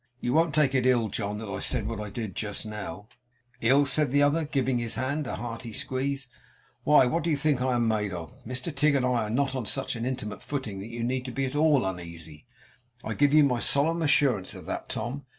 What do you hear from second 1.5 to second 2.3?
said what I